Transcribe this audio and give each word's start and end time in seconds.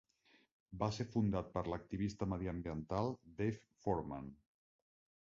Va 0.83 0.89
ser 0.95 1.05
fundat 1.15 1.51
per 1.59 1.63
l'activista 1.73 2.31
mediambiental 2.33 3.15
Dave 3.43 3.63
Foreman. 3.85 4.37